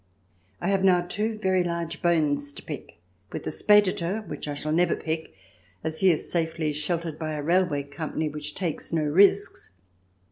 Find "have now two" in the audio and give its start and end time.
0.69-1.37